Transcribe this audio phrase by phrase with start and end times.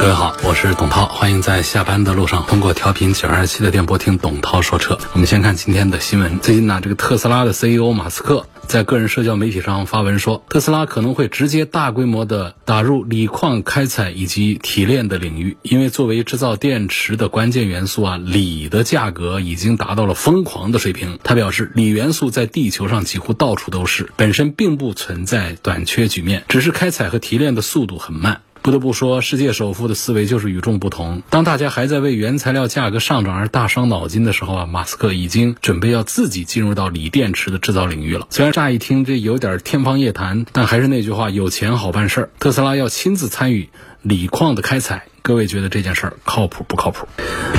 [0.00, 4.98] 各位好，我是董涛，欢迎在下班的路上通过调频九二七的电波听董涛说车。
[5.12, 6.38] 我们先看今天的新闻。
[6.38, 21.18] 最近呢，这个特斯拉的 CEO 马斯克在个人社交媒体上发文说，特斯拉可能会直接大规模的打入锂矿开采以及提炼的领域，因为作为制造电池的关键元素啊，锂的价格已经达到了疯狂的水平。
[21.22, 28.40] 他表示，锂元素在地球上几乎到处都是，本身并不存在短缺局面，只是开采和提炼的速度很慢。
[28.62, 31.22] 不得不说，世界首富的思维就是与众不同。
[31.30, 38.26] 当大家还在为原材料价格上涨而大伤脑筋的时候啊，马斯克已经准备要自己进入到锂电池的制造领域了。
[38.28, 42.30] 虽然乍一听这有点天方夜谭，但还是那句话，有钱好办事儿。
[42.38, 43.70] 特斯拉要亲自参与
[44.02, 45.06] 锂矿的开采。
[45.22, 47.06] 各位觉得这件事儿靠谱不靠谱？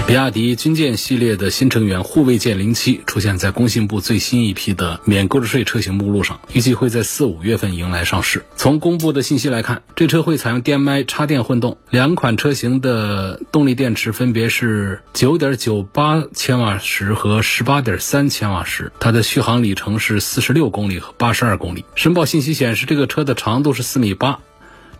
[0.08, 8.44] 比亚迪军舰系列的新成员护卫舰零七出现在工信部最新一批的免购置税车型目录上，预计会在四五月份迎来上市。
[8.56, 21.86] 从公布的信息来看，这车会采用 DM-i 插电混动，两款车型的动力电池分别是九点九八千瓦时和十八点三千瓦时，它的续航里程是四十六公里和八十二公里。
[21.94, 24.40] 申报信息显示，这个车的长度是四米八。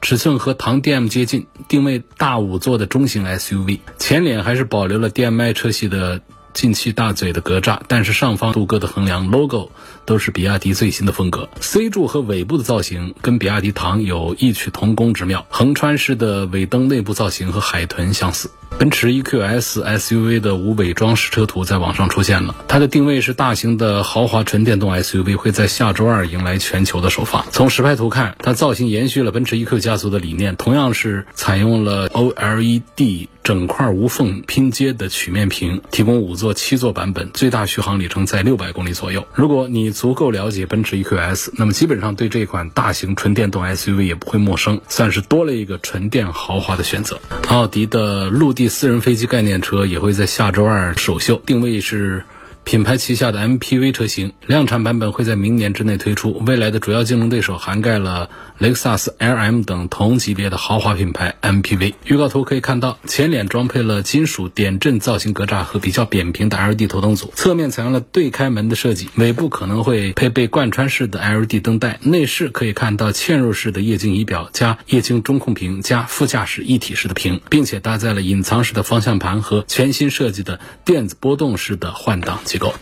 [0.02, 6.20] 尺寸和唐 DM 接近，定位大五座的中型 SUV，前脸还是保留了 DM-i 车系的
[6.54, 9.72] 进气大嘴的格栅，但是上方镀铬的横梁 logo
[10.04, 11.48] 都是比亚迪最新的风格。
[11.62, 18.50] C 柱和尾部的造型跟比亚迪唐有异曲同工之妙，横穿式的尾灯内部造型和海豚相似。
[18.78, 27.46] 奔驰 EQS SUV 的无伪装实车图在网上出现了，它的定位是大型的豪华纯电动 SUV，会在下周二迎来全球的首发。
[27.52, 39.28] 从实拍图看，它造型延续了奔驰 EQ 家族的理念，同样是采用了 OLED 整块无缝拼接的曲面屏，提供五座、七座版本，最大续航里程在六百公里左右。
[39.34, 47.20] 如果你足够了解奔驰 EQS，那么基本上对这款大型纯电动 SUV 也不会陌生，算是多了一个纯电豪华的选择。
[47.48, 52.24] 奥迪的陆地私人飞机概念车也会在下周二首秀，定位是
[52.64, 56.42] 品牌旗下的 MPV 车型，量产版本会在明年之内推出。
[56.46, 58.30] 未来的主要竞争对手涵盖了
[58.60, 61.96] 雷克萨斯 LM 等同级别的豪华品牌 MPV。
[62.06, 72.00] 预告图可以看到，前脸装配了金属点阵造型格栅和比较扁平的 LED 头灯组，侧面采用了对开门的设计，尾部可能会配备贯穿式的 LED 灯带。
[72.04, 82.74] 内饰可以看到嵌入式的液晶仪表加液晶中控屏加副驾驶一体式的屏，并且搭载了隐藏式的方向盘和全新设计的电子波动式的换挡机构。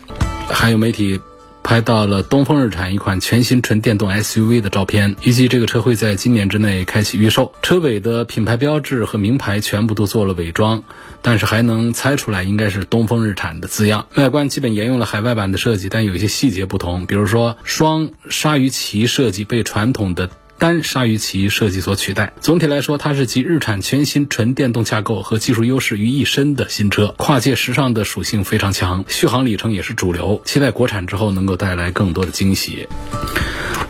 [0.48, 1.20] 还有媒体。
[1.62, 7.52] 拍到了东风日产一款全新纯电动 SUV 的照片，预计这个车会在今年之内开启预售。
[7.60, 10.82] 车尾的品牌标志和名牌全部都做了伪装，
[11.20, 14.06] 但是还能猜出来应该是东风日产的字样。
[14.16, 20.30] 外观基本沿用了海外版的设计，但有一些细节不同，比如说双鲨鱼鳍设计被传统的。
[20.60, 22.34] 单鲨鱼鳍设计所取代。
[22.42, 30.42] 总体来说，它是集日产全新纯电动架构和技术优势于一身的新车，跨界时尚的属性非常强，续航里程也是主流。
[30.44, 32.86] 期待国产之后能够带来更多的惊喜。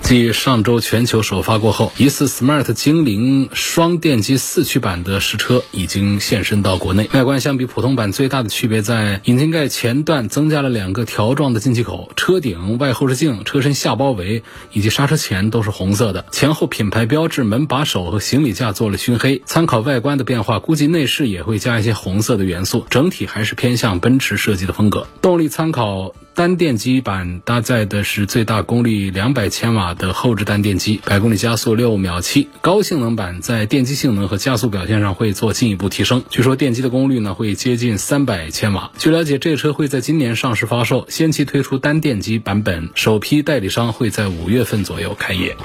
[0.02, 7.08] 继上周全球首发过后，疑似 Smart 精灵双电机四驱版的实车已经现身到国内。
[7.12, 19.40] 外观相比普通版最大的区别在引擎盖前段增加了两个条状的进气口，车顶、外后视镜、车身下包围以及刹车钳都是红色的，前后品牌标志、门把手和行李架做了熏黑。
[19.46, 25.06] 参考外观的变化，估计内饰也会加一些红色的元素，整体还是偏向奔驰设计的风格。
[25.22, 26.12] 动力参考。
[26.34, 32.48] 单电机版搭载的是最大功率两百千瓦的后置单电机，百公里加速六秒七。
[32.62, 38.90] 高性能版在电机性能和加速表现上会做进一步提升，据说电机的功率呢会接近三百千瓦。
[38.96, 45.56] 据了解，这车会在今年上市发售，先期推出单电机版本，首批代理商会在五月份左右开业。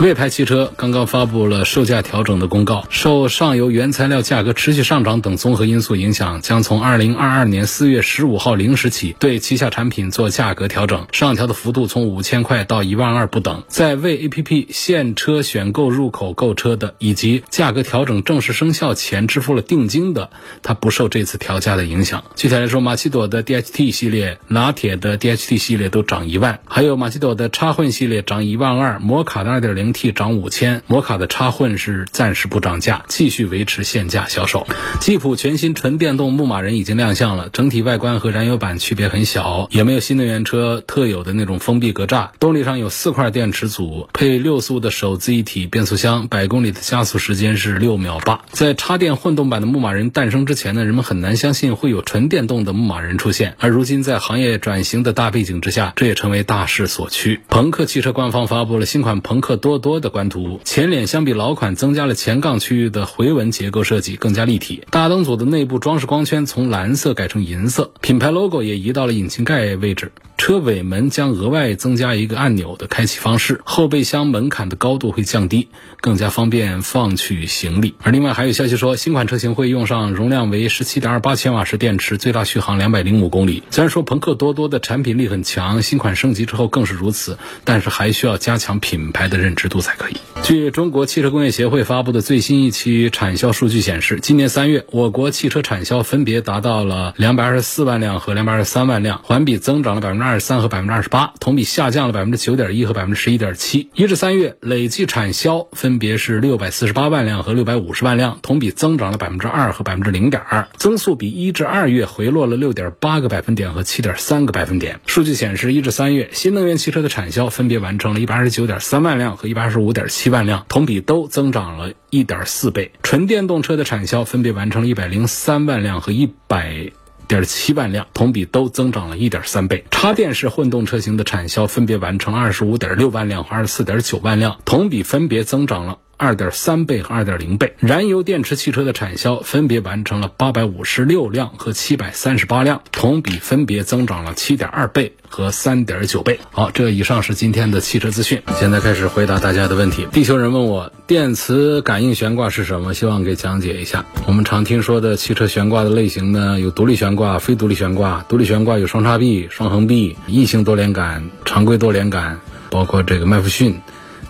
[0.00, 13.62] 魏牌汽车刚刚发布了售价调整的公告，受上游原材料价格持续上涨等综合因素影响，将从二零二二年四月十五号零时起对旗下产品做价格调整，上调的幅度从五千块到一万二不等。
[13.68, 20.30] 在为 APP 现车选购入口购车的，以及价格调整正式生效前支付了定金的，
[20.62, 22.24] 它不受这次调价的影响。
[22.36, 29.89] 具体来说，马奇朵的 DHT 系列、拿铁的 DHT 系列都涨一万，还有马奇朵的插混系列涨一万二，摩卡的二点零。
[29.92, 34.66] T 涨五千，摩卡的插混是暂时不涨价，继续维持现价销售。
[35.00, 42.28] 吉普全新纯电动牧马人已经亮相了，整体外观和燃油版区别很小，也没有新能源车特有的那种封闭格栅。
[42.38, 48.40] 动力上有四块电池组，配六速的手自一体变速箱，百公里的加速时间是六秒八。
[48.50, 57.40] 在插电混动版的牧马人诞生之前呢，人们很难相信会有纯电动的牧马人出现，而如今在行业转型的大背景之下，这也成为大势所趋。
[57.48, 64.82] 朋克汽车官方发布了新款朋克多多多的官图，前脸相比老款增加了前杠区域的回纹结构设计，更加立体。
[64.90, 70.10] 大灯组的内部装饰光圈从蓝色改成银色，品牌 logo 也移到了引擎盖位置。
[70.36, 75.68] 车尾门将额外增加一个按钮的开启方式，后备箱门槛的高度会降低，
[76.00, 77.94] 更加方便放取行李。
[78.02, 83.62] 而另外还有消息说，新款车型会用上容量为十七点二八千瓦时电池，最大续航两百零五公里。
[83.70, 90.16] 虽然说朋克多多的产品力很强，新款升级之后更是如此，但是还需要加强品牌的认知度才可以。
[90.42, 103.90] 据中国汽车工业协会发布的最新一期产销数据显示，今年三月我国汽车产销分别达到了两百二十四万辆和两百二十三万辆，环比增长了百分之二十三和百分之二十八，同比下降了百分之九点一和百分之十一点七。
[103.94, 114.98] 一至三月累计产销分别是六百四十八万辆和六百五十万辆，同比增长了百分之二和百分之零点二，增速比一至二月回落了六点八个百分点和七点三个百分点。
[115.06, 122.92] 数据显示，一至三月新能源汽车的产销分别完成了一百二十九点三万辆和一百二十五点七万辆，同比都增长了一点四倍。
[123.02, 126.90] 纯电动车的产销分别完成了一百零三万辆和一百。
[127.28, 129.84] 点七万辆，同比都增长了一点三倍。
[129.92, 137.74] 插电式混动车型的产销分别完成二十五点六万辆和二十四点九万辆，同比分别增长了二点三倍和二点零倍。
[137.78, 146.38] 燃油电池汽车的产销分别完成了八百五十六辆和七百三十八辆，同比分别增长了七点二倍和三点九倍。
[146.50, 148.42] 好，这以上是今天的汽车资讯。
[148.58, 150.06] 现在开始回答大家的问题。
[150.12, 154.04] 地球人问我电磁感应悬挂是什么，希望给讲解一下。
[154.26, 158.22] 我们常听说的汽车悬挂的类型呢，有独立悬挂、非独立悬挂。
[158.28, 162.40] 独立悬挂有双叉臂、双横臂、异性多连杆、常规多连杆，
[162.70, 163.80] 包括这个麦弗逊。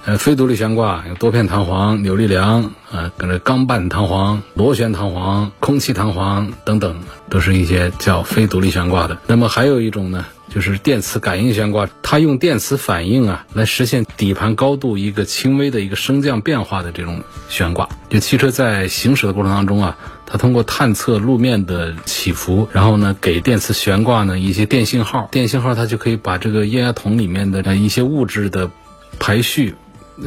[0.06, 9.18] 呃，非独立悬挂有多片弹簧、扭力梁，呃，跟着钢板弹簧、螺旋弹簧、空气弹簧等等，都是一些叫非独立悬挂的。
[9.26, 17.86] 那么还有一种呢，就是电磁感应悬挂，它用电磁反应啊来实现底盘高度一个轻微的一个升降变化的这种悬挂。
[18.08, 28.70] 就汽车在行驶的过程当中啊，它通过探测路面的起伏，然后呢给电磁悬挂呢一些电信号，电信号它就可以把这个液压筒里面的一些物质的
[29.18, 29.74] 排序。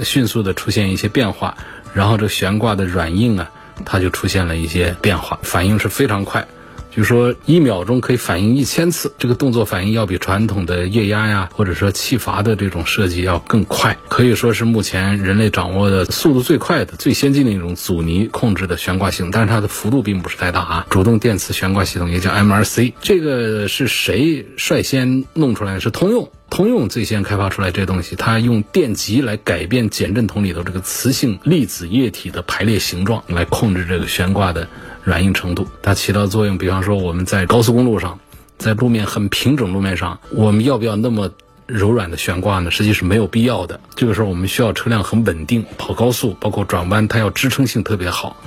[0.04, 1.58] 迅速的出现一些变化，
[1.94, 3.52] 然后这悬挂的软硬啊，
[3.86, 6.48] 它就出现了一些变化，反应是非常快，
[6.96, 20.88] 就说一秒钟可以反应一千次，这个动作反应要比传统的液压呀，或者说气阀的这种设计要更快，可以说是目前人类掌握的速度最快的、最先进的一种阻尼控制的悬挂系统，但是它的幅度并不是太大啊。
[20.90, 25.80] 主动电磁悬挂系统也叫 MRC，这个是谁率先弄出来？
[25.80, 26.30] 是通用。
[26.50, 34.68] 通用最先开发出来这东西，它用电极来改变减震筒里头这个磁性粒子液体的排列形状，来控制这个悬挂的
[35.04, 35.68] 软硬程度。
[35.82, 38.20] 它起到作用，比方说我们在高速公路上，
[38.58, 41.30] 在路面很平整路面上，我们要不要那么
[41.68, 42.72] 柔软的悬挂呢？
[42.72, 43.80] 实际是没有必要的。
[43.96, 48.38] 这个时候我们需要车辆很稳定，跑高速，包括转弯，它要支撑性特别好。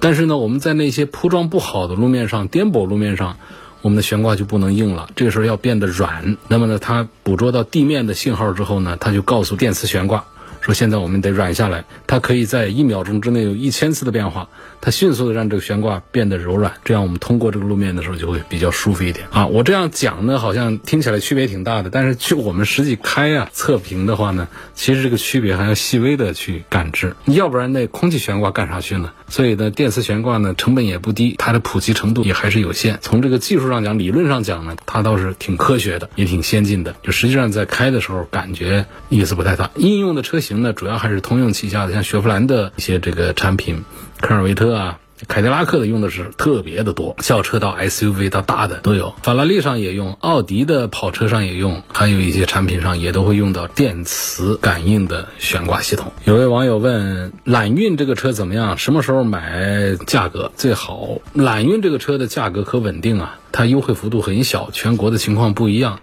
[0.00, 3.36] 但是呢，我们在那些铺装不好的路面上、颠簸路面上。
[3.82, 6.36] 我们的悬挂就不能硬了，这个时候要变得软。
[6.48, 10.26] 那么呢，它捕捉到地面的信号之后呢，它就告诉电磁悬挂
[10.60, 14.48] 说：“现在我们得软下来。”它可以在一秒钟之内有一千次的变化，
[14.80, 19.46] 它迅速的让这个悬挂变得柔软，这样我们通过这个路面的时候就会比较舒服一点啊。
[19.46, 27.14] 我这样讲呢，好像听起来区别挺大的，但是去我们实际开啊测评的话呢，其实这个区别还要细微的去感知。
[27.26, 29.12] 要不然那空气悬挂干啥去呢？
[29.30, 32.98] 所以呢，电磁悬挂呢成本也不低，它的普及程度也还是有限。
[33.00, 36.96] 从这个技术上讲，理论上讲呢，它倒是挺科学的，也挺先进的。
[37.02, 39.70] 就实际上在开的时候，感觉意思不太大。
[39.76, 43.84] 应用的车型呢，主要还是通用旗下的，像雪佛兰的一些这个产品，
[44.20, 44.98] 科尔维特啊。
[45.28, 56.12] 凯迪拉克的用的是特别的多，轿车到 SUV 到大的都有，法拉利上也用，奥迪的跑车上也用，还有一些产品上也都会用到电磁感应的悬挂系统。
[56.24, 58.78] 有位网友问，揽运这个车怎么样？
[58.78, 59.96] 什么时候买？
[60.06, 61.18] 价格最好？
[61.34, 66.00] 揽运这个车的价格可稳定啊，它优惠幅度很小，全国的情况不一样。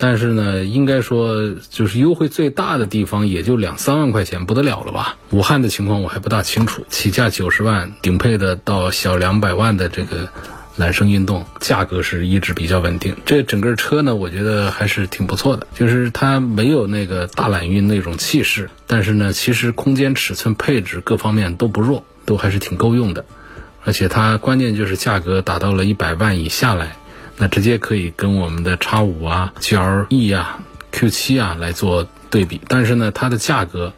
[0.00, 5.18] 但是呢，应该说就是优惠最大的地方也就两三万块钱，不得了了吧？
[5.30, 10.30] 武汉的情况我还不大清楚，起价九十万，顶配的到小两百万的这个
[10.76, 13.14] 揽胜运动，价格是一直比较稳定。
[13.26, 23.26] 这整个车呢，我觉得还是挺不错的，就是它没有那个大揽运那种气势，但是呢，其实空间、尺寸、配置各方面都不弱，都还是挺够用的。
[23.84, 26.96] 而且它关键就是价格达到了一百万以下来，
[27.40, 30.60] 那直接可以跟我们的叉五啊、GLE 啊、
[30.92, 32.60] Q 七啊来做对比。
[32.68, 33.92] 但是呢，它的价格。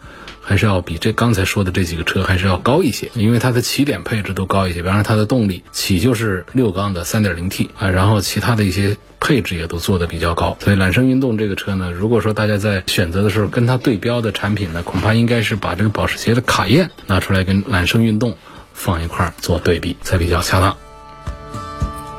[0.44, 4.82] 还是要比这刚才说的这几个车还是要高一些，因为它的起点配置都高一些。
[4.82, 10.56] 比方说它的动力起就是六缸的三点零 T 啊，然后其他的一些配置也都做的比较高。
[10.58, 18.36] 所以揽胜运动这个车呢，如果说大家在选择的时候跟它对标的产品呢，恐怕应该是把这个保时捷的卡宴拿出来跟揽胜运动
[18.74, 20.76] 放一块做对比才比较恰当。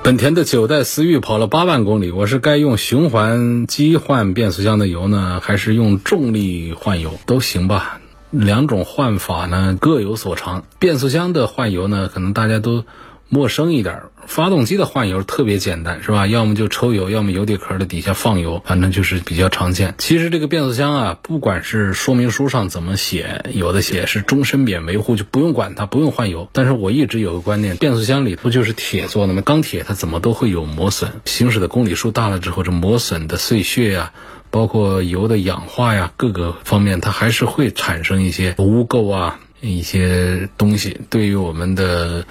[0.04, 8.02] 本田的九代思域跑了八万公里，我是该用循环机换变速箱的油呢，还是用重力换油都行吧？
[8.30, 12.84] 两种换法呢各有所长，变速箱的换油呢可能大家都
[13.30, 16.28] 陌生一点，发动机的换油特别简单，是吧？
[16.28, 19.96] 要么就抽油，要么油底壳的底下放油，反正就是比较常见。
[19.98, 26.48] 其实这个变速箱啊，不管是说明书上怎么写，有的写是终身免维护，就不用管它，不用换油。
[26.52, 29.42] 但是我一直有个观念，变速箱里不就是铁做的吗？
[29.42, 34.12] 钢铁它怎么都会有磨损，行驶的公里数大了之后，这磨损的碎屑呀。
[34.52, 42.26] 包括油的氧化呀，各个方面它还是会产生一些污垢啊，一些东西，对于我们的。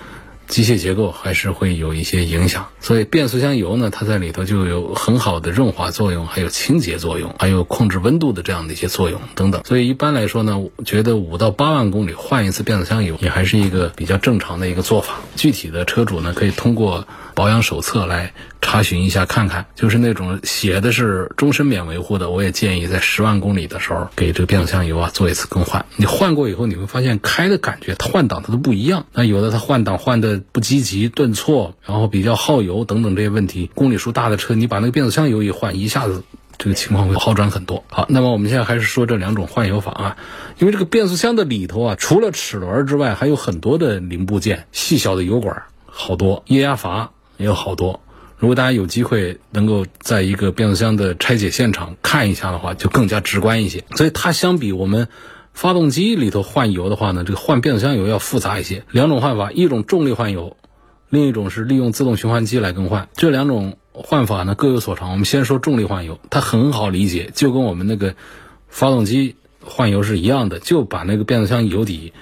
[0.52, 9.62] 机械结构还是会有一些影响，所以变速箱油呢，它在里头就有很好的润滑作用，还有清洁作用，还有控制温度的这样的一些作用等等。
[9.64, 15.14] 所以一般来说呢，我觉得五到八万公里换一次变速箱油也还是一个比较正常的一个做法。
[15.36, 18.34] 具体的车主呢，可以通过保养手册来
[18.72, 19.66] 查询一下看看。
[19.74, 25.84] 就是那种写的是终身免维护的，我也建议在十万公里的时候给这个变速箱油啊做一次更换。
[25.96, 29.04] 你换过以后，你会发现开的感觉，它换挡它都不一样。
[29.12, 30.40] 那有的它换挡换的。
[30.52, 36.24] 不积极、顿挫，然后比较耗油等等这些问题，公里数大的车，你把那个变速箱油一换，一下子
[36.58, 37.84] 这个情况会好转很多。
[37.88, 40.16] 好，那么我们现在还是说这两种换油法啊，
[40.58, 48.00] 因为这个变速箱的里头啊，除了齿轮之外，还有很多的零部件，细小的油管好多，液压阀也有好多。
[48.42, 53.84] 如果大家有机会能够在一个变速箱的拆解现场看一下的话，就更加直观一些。
[53.94, 55.06] 所以它相比我们。
[55.54, 58.84] 发动机里头换油的话呢，这个换变速箱油要复杂一些。
[58.90, 60.56] 两种换法，一种重力换油，
[61.10, 63.10] 另一种是利用自动循环机来更换。
[63.12, 65.10] 这两种换法呢各有所长。
[65.10, 68.14] 我们先说重力换油，它很好理解，就跟我们那个
[68.68, 72.14] 发动机换油是一样的，就把那个变速箱油底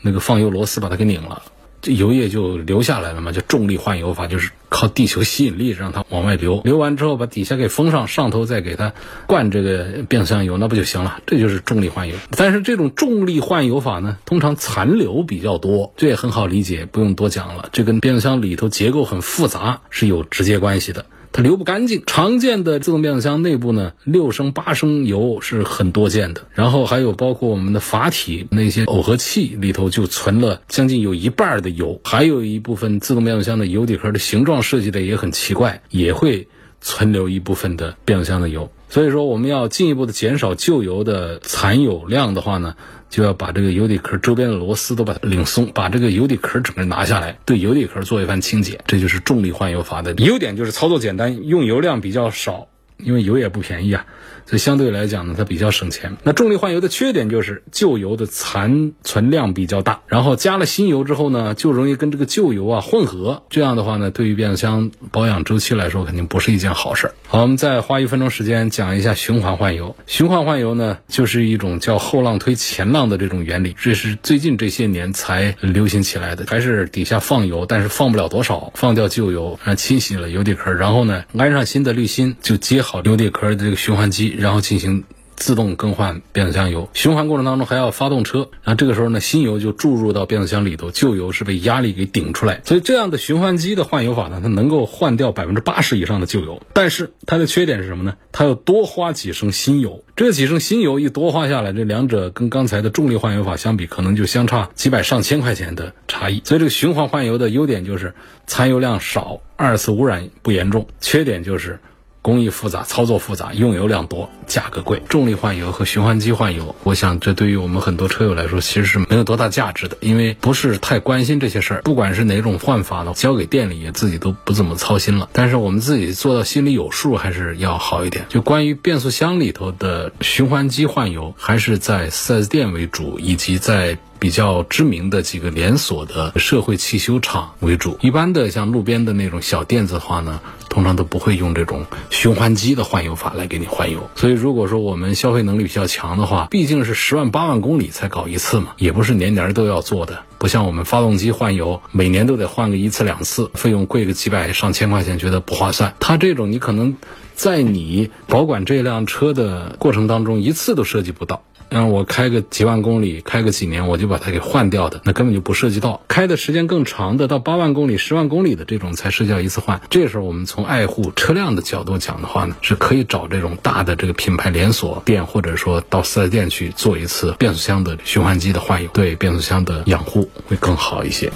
[0.00, 1.42] 那个放油螺丝把它给拧了。
[1.86, 6.60] 油液就流下来了嘛，就重力换油法，就是靠地球吸引力让它往外流。
[6.64, 8.92] 流完之后把底下给封上，上头再给它
[9.26, 11.20] 灌这个变速箱油，那不就行了？
[11.26, 12.14] 这就是重力换油。
[12.36, 17.68] 但是这种重力换油法呢，通常残留比较多，这也很好理解，不用多讲了。
[17.72, 21.06] 这跟变速箱里头结构很复杂是有直接关系的。
[21.36, 26.46] 它流不干净，常见的自动变速箱内部呢，六升八升油是很多见的。
[26.54, 36.48] 然后还有包括我们的阀体那些耦合器里头就存了将近有一半的油，还有一部分自动变速箱的油底壳的形状设计的也很奇怪，也会
[36.80, 38.72] 存留一部分的变速箱的油。
[38.88, 42.76] 所以说，我们要进一步的减少旧油的残油量的话呢。
[43.08, 52.68] 就要把这个油底壳周边的螺丝都把它拧松，把这个油底壳整个拿下来，对油底壳做一番清洁，这就是重力换油阀的优点，就是操作简单，用油量比较少。
[52.98, 54.06] 因为油也不便宜啊，
[54.46, 56.16] 所以相对来讲呢，它比较省钱。
[56.22, 63.42] 那重力换油的缺点就是旧油的残存量比较大，然后加了新油之后呢，就容易跟这个旧油啊混合。
[63.50, 67.14] 这样的话呢，对于变速箱保养周期来说，肯定不是一件好事儿。
[67.26, 69.94] 好，我们再花一分钟时间讲一下循环换油。
[70.06, 76.46] 循环换油呢，就是一种叫后浪推前浪的这种原理，这是最近这些年才流行起来的。
[76.46, 82.76] 还是底下放油，但是放不了多少，放掉旧油，然后清洗了油底壳，然后呢，安上新的滤芯，就接。
[82.86, 85.04] 好油底壳的这个循环机，然后进行
[85.36, 86.88] 自动更换变速箱油。
[86.94, 92.62] 循环过程当中还要发动车，然后这个时候呢，新油就注入到变速箱里头，旧油是被压力给顶出来。
[92.64, 96.62] 所以这样的循环机的换油法呢，它能够换掉百分之八十以上的旧油。
[96.72, 98.14] 但是它的缺点是什么呢？
[98.32, 100.02] 它要多花几升新油。
[100.16, 106.40] 这几升新油一多花下来，这两者跟刚才的重力换油法相比，可能就相差几百上千块钱的差异。
[106.44, 108.14] 所以这个循环换油的优点就是
[108.46, 110.88] 残油量少，二次污染不严重。
[110.98, 111.78] 缺点就是。
[112.26, 115.00] 工艺复杂，操作复杂，用油量多，价格贵。
[115.08, 121.82] 重力换油和循环机换油，我想这对于我们很多车友来说，其实是没有多大价值的，因为不是太关心这些事儿。
[121.82, 125.28] 不管是哪种换法呢，交给店里也自己都不怎么操心了。
[125.32, 128.26] 但是我们自己做到心里有数，还是要好一点。
[128.28, 137.98] 就关于变速箱里头的循环机换油，还是在 4S 店为主，以及在比较知名的几个连锁的社会汽修厂为主。
[138.00, 144.08] 一般的像路边的那种小店子的话呢，通常都不会用这种循环机的换油法来给你换油。
[144.14, 150.20] 所以如果说我们消费能力比较强的话，毕竟是十万八万公里才搞一次嘛，也不是年年都要做的。
[150.38, 155.94] 不像我们发动机换油，每年都得换个一次两次，费用贵个几百上千块钱，觉得不划算。
[155.98, 156.96] 它这种你可能
[157.34, 161.42] 在你保管这辆车的过程当中，一次都涉及不到。
[161.68, 166.00] 让我开个几万公里，开个几年，我就把它给换掉的，那根本就不涉及到。
[166.08, 169.80] 开的时间更长的，到八万公里、十万公里的这种才涉及到一次换。
[169.90, 181.32] 这时候我们从爱护车辆的角度讲的话呢，是可以找这种大的这个品牌连锁店，或者说到四 S 店去做一次变速箱的循环机的换油，对变速箱的养护会更好一些。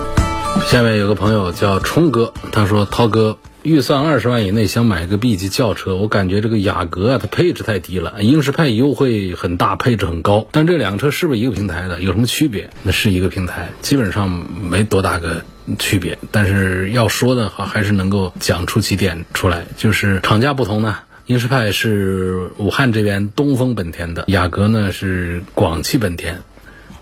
[0.66, 8.22] 下面有个朋友叫冲哥，他说：“涛哥。”预算二十万以内想买个 B 级轿车，我感觉这个雅阁啊，它配置太低了。
[8.22, 12.00] 英仕派优惠很大，配置很高，但这两个车是不是一个平台的？
[12.00, 12.70] 有什么区别？
[12.82, 15.44] 那是一个平台，基本上没多大个
[15.78, 16.18] 区别。
[16.30, 20.96] 但是要说的话，还是能够讲出几点出来，就是厂家不同呢。
[21.26, 26.42] 英仕派是武汉这边东风本田的，雅阁呢是广汽本田，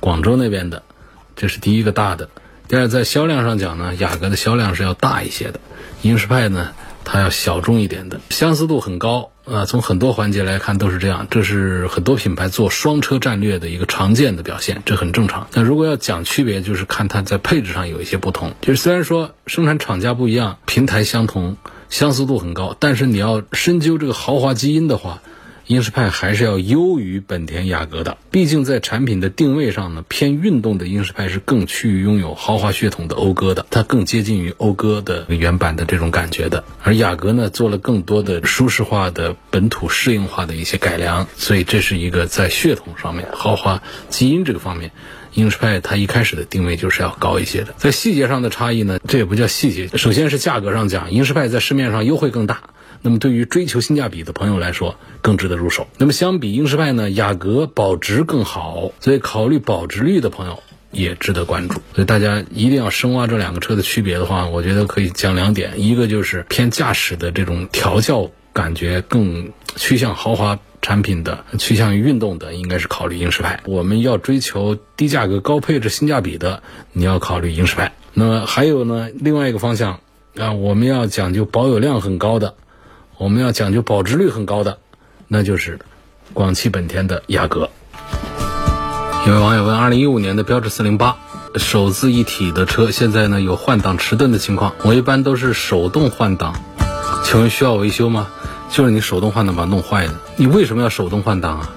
[0.01, 0.83] 广州那边的，
[1.37, 2.29] 这是第一个大的。
[2.69, 5.59] 第二，在销量上讲呢，雅阁的销量是要大一些的。
[6.03, 6.73] 英仕派呢，
[7.03, 9.65] 它要小众一点的，相似度很高啊。
[9.65, 15.47] 从很多环节来看都是这样，这是很多品牌做双车战略的一个常见的表现，这很正常。
[15.55, 18.53] 那如果要讲区别，就是看它在配置上有一些不同。
[18.61, 21.57] 就是虽然说生产厂家不一样，平台相同，
[21.89, 25.23] 相似度很高，但是你要深究这个豪华基因的话。
[25.69, 36.65] 英仕派还是要优于本田雅阁的，毕竟在产品的定位上呢，偏运动的英仕派是更趋于拥有豪华血统的讴歌的，它更接近于讴歌的原版的这种感觉的。
[36.83, 44.91] 而雅阁呢，做了更多的舒适化的、本土适应化的一些改良，所以这是一个在血统上面、豪华基因这个方面，
[45.35, 47.75] 英仕派它一开始的定位就是要高一些的。
[47.77, 52.63] 在细节上的差异呢，这也不叫细节，首先是价格上讲，英仕派在市面上优惠更大。
[53.03, 55.87] 那么对于追求性价比的朋友来说，更值得入手。
[55.99, 61.75] 那么相比英仕派呢，雅阁保值更好，所以考虑保值率的朋友也值得关注。
[61.95, 73.61] 所以大家一定要深挖这两个车的区别的话，我觉得可以讲两点：一个就是偏驾驶的这种调教感觉更趋向豪华产品的，趋向于运动的，应该是考虑英仕派。
[73.67, 77.93] 我们要追求低价格高配置性价比的，你要考虑英仕派。
[78.15, 80.01] 那么还有呢，另外一个方向
[80.37, 82.55] 啊，我们要讲究保有量很高的。
[83.19, 84.79] 我们要讲究保值率很高的，
[85.27, 85.81] 那就是
[86.33, 87.69] 广汽本田的雅阁。
[89.27, 91.17] 有位网友问：二零一五年的标致四零八
[91.57, 96.55] 手自一体的车，现在呢有换挡迟钝的情况，我一般都是手动换挡，
[97.25, 98.29] 请问需要维修吗？
[98.71, 101.75] 就是你手动换挡把它弄坏的，你为什么要手动换挡啊？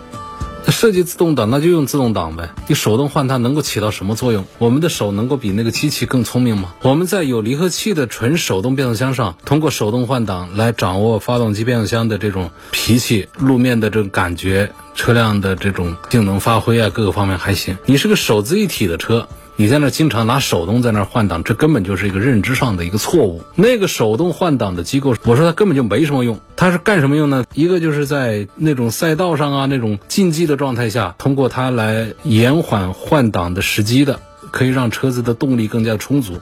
[0.65, 2.49] 那设计自动挡，那就用自动挡呗。
[2.67, 4.45] 你手动换它能够起到什么作用？
[4.59, 6.73] 我们的手能够比那个机器更聪明吗？
[6.83, 17.77] 我们在有离合器的纯手动变速箱上，通过手动换挡来掌握发动机变速箱的这种脾气、路面的这种感觉、车辆的这种性能发挥啊，各个方面还行。
[17.85, 19.27] 你是个手自一体的车。
[19.61, 23.43] 你在那经常拿手动在那换挡，这根本就是一个认知上的一个错误。
[23.53, 26.39] 那个手动换挡的机构，我说它根本就没什么用。
[26.55, 27.45] 它是干什么用呢？
[27.53, 34.19] 一个就是在那种赛道上啊，那种竞技的状态下，通过它来延缓换挡的时机的，
[34.49, 36.39] 可以让车子的动力更加充足。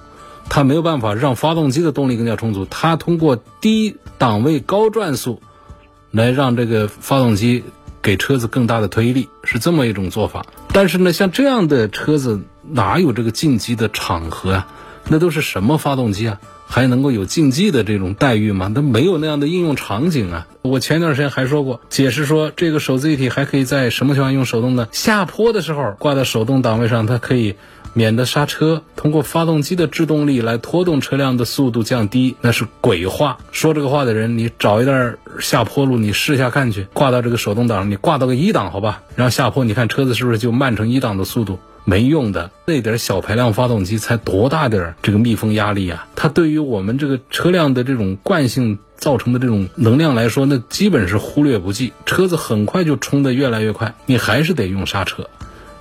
[0.47, 2.65] 它没有办法让发动机的动力更加充足。
[2.69, 5.41] 它通过低档位高转速，
[6.11, 7.65] 来让这个发动机
[8.01, 10.45] 给车子更大的推力，是这么一种做法。
[10.73, 12.41] 但是呢，像这样的车子。
[12.71, 14.67] 哪有这个进击的场合啊？
[15.07, 16.39] 那都是什么发动机啊？
[16.71, 18.71] 还能够有竞技的这种待遇吗？
[18.73, 20.47] 它没有那样的应用场景啊！
[20.61, 24.87] 我前一段时间还说过，解释说这个手自一体还可以在什么情况用手动呢？
[24.91, 27.55] 下坡的时候挂在手动档位上，它可以
[27.93, 33.39] 免得刹车，通过发动机的制动力来拖动车辆的速度降低，那是鬼话。
[33.51, 39.01] 说这个话的人，你找一段下坡路，你试下看去，挂到这个手动挡，你挂到个一档好吧？
[39.15, 41.57] 然后下坡，你看车子是不是就慢成一档的速度？
[41.89, 46.07] 没用的那点小排量发动机才多大点儿这个密封压力啊！
[46.15, 51.91] 它对于我们这个车辆的这种惯性造成的这种能量来说，那基本是忽略不计。
[52.05, 55.27] 车子很快就冲得越来越快，你还是得用刹车，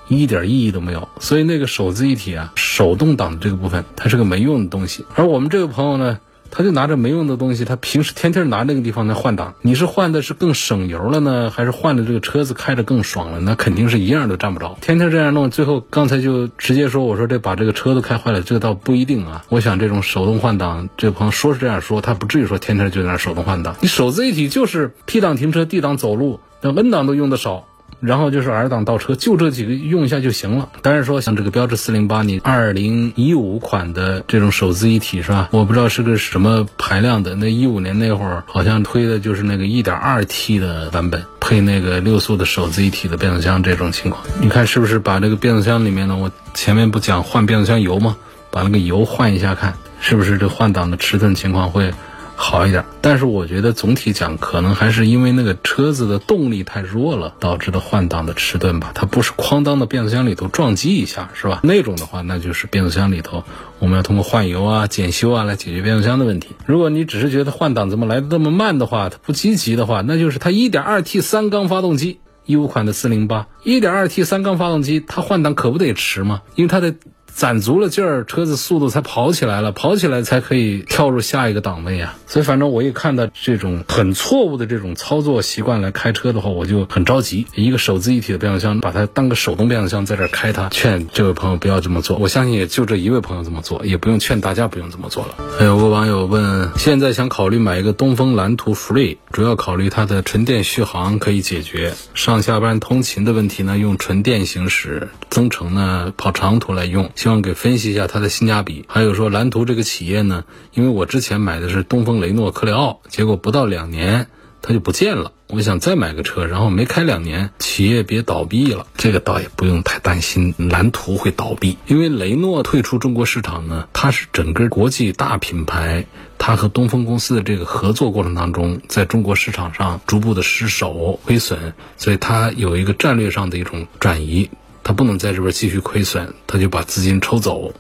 [0.09, 1.07] 一点意义都没有。
[1.21, 5.05] 所以那个手自一体啊，手动挡的这个部分，它是个没用的东西。
[5.15, 6.19] 而我们这位朋友呢？
[6.51, 9.55] 他就拿着没用的东西，他平时天天拿那个地方来换挡。
[9.63, 13.41] 你是换的是更省油了呢，还是换的这个车子开着更爽了？
[13.41, 14.77] 那肯定是一样都占不着。
[14.81, 19.45] 天天这样弄，最后刚才就直接说，我说这把这个车都开坏了，这个倒不一定啊。
[19.49, 23.77] 我想这种手动换挡，这朋友说是这样说，他不至于说天天就在那手动换挡。
[23.81, 27.67] 你手自一体就是 P 档停车，D 档走路，那 N 档都用的少，
[28.01, 30.69] 然后就是 R 档倒车，就这几个用一下就行了。
[30.83, 35.49] 但是说像这个标致四零八，你二零一五款的这种手自一体是吧？
[35.53, 37.35] 我不知道是个什么排量的。
[37.35, 46.17] 那一五年那会儿好像推的就是那个一点二 T 的版本，配那个六速的手自一体的变速箱这种情况，你看是不是把这个变速箱里面呢？
[46.17, 48.17] 我前面不讲换变速箱油吗？
[48.51, 51.93] 把那个油换一下看，是不是这换挡的迟钝情况会？
[52.41, 58.93] 好一点，但是我觉得总体讲，可能还是因为那个车子的动力太弱了，导致的换挡的迟钝吧。
[58.95, 61.61] 它不是哐当的变速箱里头撞击一下，是吧？
[61.65, 63.43] 那种的话，那就是变速箱里头
[63.81, 66.51] 我们要通过换油啊、检修啊来解决变速箱的问题。
[66.65, 76.43] 如果你只是觉得换挡怎么来的那么慢的话，它不积极的话，那就是它 1.2T 三缸发动机，一五款的 408，1.2T 三缸发动机，它换挡可不得迟吗？
[76.55, 76.95] 因为它的。
[77.39, 82.19] 攒足了劲儿，车子速度才跑起来了，跑起来才可以跳入下一个档位啊。
[82.27, 87.47] 所以反正我一看到这种很错误的这种操作习惯来开车的话，我就很着急。
[87.55, 92.17] 一个手自一体的变速箱，把它当个手动变速箱在这开，它劝这位朋友不要这么做。
[92.17, 95.37] 我相信也就这一位朋友这么做，也不用劝大家不用这么做了。
[95.57, 107.09] 还有个网友问，现在想考虑买一个东风蓝图 Free，主要考虑它的纯电续航可以解决上下班通勤的问题呢，用纯电行驶，增程呢跑长途来用。
[107.29, 114.29] 望给分析一下它的性价比，还有说蓝图这个企业呢，因为我之前买的是东风雷诺科雷傲，结果不到两年
[114.63, 115.33] 它就不见了。
[115.51, 126.05] 我想再买个车，然后没开两年，企业别倒闭了，这个倒也不用太担心蓝图会倒闭，因为雷诺退出中国市场呢，它是整个国际大品牌，
[126.37, 134.51] 它和东风公司的这个合作过程当中，在中国市场上逐步的失手亏损，所以它有一个战略上的一种转移。
[134.89, 137.75] 他不能在这边继续亏损，他就把资金抽走，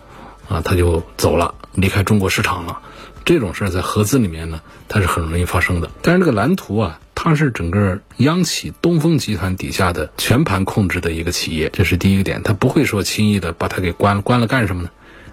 [0.46, 2.80] 啊，他就走了，离开中国市场了。
[3.24, 5.90] 这种事儿在合资里面呢，它是很容易发生的。
[6.02, 14.90] 但是这个蓝图啊，它是整个央企东风集团底下的全盘控制的一个企业，这是第一个点，他不会说轻易的把它给关了，关了干什么呢？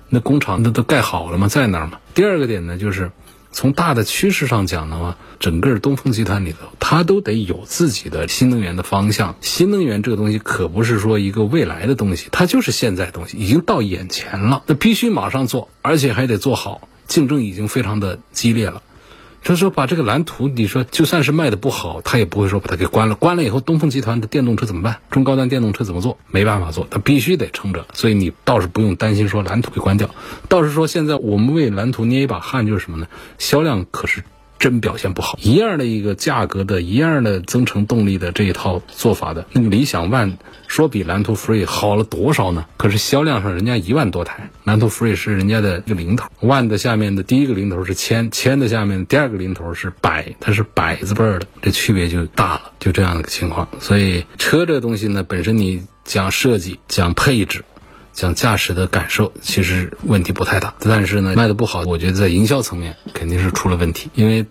[0.08, 1.50] 那工厂那都盖好了吗？
[1.50, 2.00] 在那儿吗？
[2.14, 3.12] 第二个点呢，就是。
[3.56, 9.38] 从大的趋势上讲的话，整个东风集团里头，它都得有自己的新能源的方向。
[9.40, 18.82] 新能源这个东西可不是说一个未来的东西，它就是现在东西，已经到眼前了，那必须马上做，而且还得做好，竞争已经非常的激烈了。
[19.46, 23.14] 就是说：“把这个蓝图，你说就算是卖的不好，他也不会说把它给关了。
[23.14, 24.98] 关了以后，东风集团的电动车怎么办？
[25.12, 26.18] 中高端电动车怎么做？
[26.32, 27.86] 没办法做，他必须得撑着。
[27.94, 30.10] 所以你倒是不用担心说蓝图给关掉，
[30.50, 33.06] 倒是说现在我们为蓝图捏一把汗，就是什么呢？
[33.38, 34.24] 销量可是。”
[34.66, 42.66] 真表现不好，一样的一个价格的，一样的增程动力的这一套做法的那个理想 ONE 说比蓝图 Free 好了多少呢？
[42.76, 53.68] 可是销量上人家一万多台，蓝图 Free 是人家的一个零头，ONE 的下面的第一个零头是千，千的下面第二个零头是百，它是百字辈的，这区别就大了，就这样的情况。
[53.80, 57.64] 所以车这个东西呢，本身你讲设计、讲配置。
[58.16, 64.46] 讲驾驶的感受，其实问题不太大，但是呢，卖的不好，我觉得在营销层面肯定是出了问题，因为。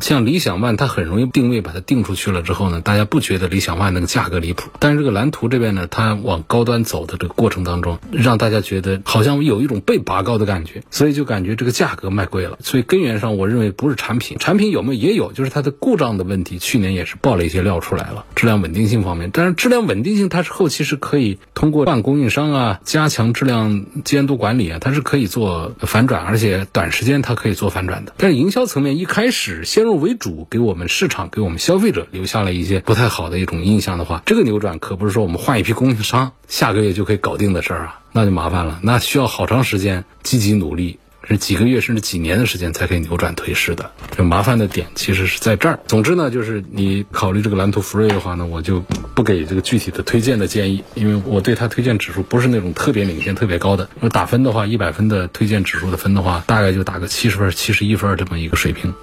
[0.00, 4.70] 像理想 ONE，它很容易定位，把它定出去了之后呢，大家不觉得理想 ONE 那个价格离谱。
[4.78, 12.58] 但是这个蓝图这边呢，它往高端走的这个过程当中，让大家觉得好像有一种被拔高的感觉，所以就感觉这个价格卖贵了。
[12.62, 16.58] 所以根源上，我认为不是产品，产品有没有也有，就是它的故障的问题。
[16.58, 19.30] 去年也是爆了一些料出来了，质量稳定性方面。
[19.32, 28.12] 但是质量稳定性它是后期是可以通过换供应商啊，加强质量监督管理啊，它是可以做反转，而且短时间它可以做反转的。
[28.18, 29.85] 但是营销层面一开始先。
[29.86, 40.98] 入为主，给我们市场、给我们消费者留下了一些不太好的一种印象的话，这个扭转可不是说我们换一批供应商，下个月就可以搞定的事儿啊，那就麻烦了，那需要好长时间积极努力。
[41.28, 45.80] 是几个月甚至几年的时间才可以扭转颓势的，这麻烦的点其实是在这儿。
[45.88, 48.78] 总之呢，就是你考虑这个蓝图福瑞的话呢，我就
[49.12, 53.88] 不给这个具体的推荐的建议，因为我对它推荐指数不是那种特别领先、特别高的。
[53.98, 58.94] 那打分的话，一百分的推荐指数的分的话，大概就打个七十分、七十一分这么一个水平。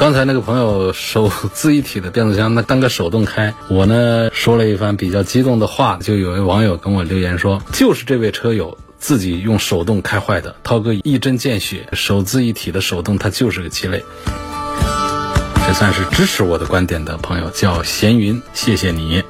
[0.00, 8.78] 刚才那个朋友手自一体的变速箱，那当个手动开，我呢说了一番比较激动的话，就有位网友跟我留言说，就是这位车友。
[8.98, 14.02] 自己用手动开坏的，涛哥一针见血，手自一体的手动它就是个鸡肋。
[15.66, 19.22] 这算是支持我的观点的朋友叫闲云，谢谢你。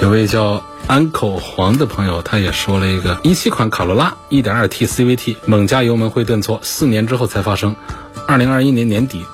[0.00, 7.76] 有位叫安口黄的朋友，他也说了一个一七款卡罗拉一点二 T CVT，猛加油门会顿挫，四年之后才发生，
[8.26, 9.26] 二零二一年年底。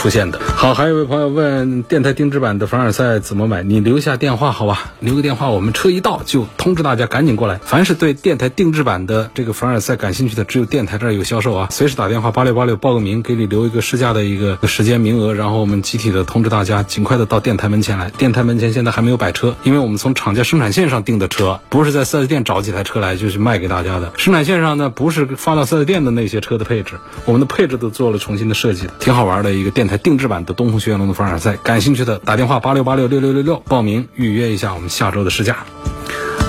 [0.00, 0.40] 出现的。
[0.56, 3.62] 好，还有一位朋友问电台定制版的凡尔赛怎么买？
[3.62, 7.60] 你留下电话好吧，留个电话，我们车一到就通知大家赶紧过来。
[7.62, 18.08] 凡是对电台定制版的这个凡尔赛感兴趣的，只有电台这儿有销售啊，随时打电话八六八六报个名，给你留一个试驾的一个时间名额，然后我们集体的通知大家，尽快的到电台门前来。
[18.08, 24.10] 电台门前现在还没有摆车，因为我们从厂家生产线上订的车，不是在四 S 店找几台车来就是卖给大家的。
[24.16, 26.94] 生产线上呢，不是发到四 S 店的那些车的配置，
[27.26, 31.56] 我们的配置都做了重新的设计，挺好玩的一个电定制版的东风雪铁龙的凡尔赛。
[31.56, 35.58] 感兴趣的打电话八六八六六六六六报名预约一下我们下周的试驾。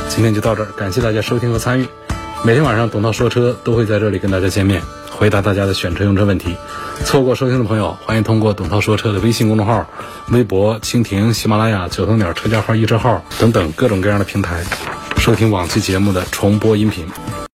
[0.10, 1.88] 今天就到这儿，感谢大家收听和参与。
[2.43, 6.56] 每天晚上董涛说车都会在这里跟大家见面，回答大家的选车用车问题。
[7.06, 9.88] 错过收听的朋友，欢迎通过董涛说车的微信公众号、
[10.30, 14.63] 微博、蜻蜓、喜马拉雅、九头鸟车架号、易车号等等各种各样的平台，
[15.17, 17.06] 收听往期节目的重播音频。